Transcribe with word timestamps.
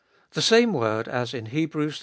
The 0.31 0.41
same 0.41 0.73
word 0.73 1.07
as 1.07 1.31
in 1.31 1.45
Heb. 1.45 1.73
Hi. 1.73 1.91